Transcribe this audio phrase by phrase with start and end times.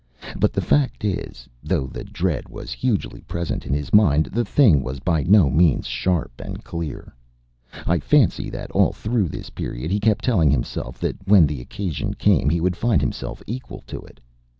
[0.35, 4.81] But the fact is, though the dread was hugely present in his mind, the thing
[4.81, 7.13] was by no means sharp and clear.
[7.85, 12.15] I fancy that all through this period he kept telling himself that when the occasion
[12.15, 14.19] came he would find himself equal to it.